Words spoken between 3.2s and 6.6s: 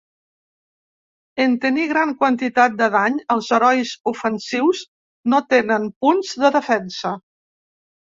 els herois ofensius no tenen punts de